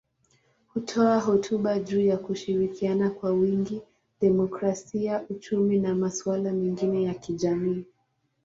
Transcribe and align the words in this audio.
Hutoa 0.73 1.19
hotuba 1.19 1.79
juu 1.79 2.01
ya 2.01 2.17
kushirikiana 2.17 3.09
kwa 3.09 3.31
wingi, 3.31 3.81
demokrasia, 4.21 5.25
uchumi 5.29 5.79
na 5.79 5.95
masuala 5.95 6.51
mengine 6.51 7.03
ya 7.03 7.13
kijamii. 7.13 7.85